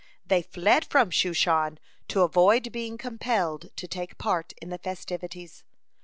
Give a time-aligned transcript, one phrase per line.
[0.25, 5.63] They fled from Shushan, to avoid being compelled to take part in the festivities.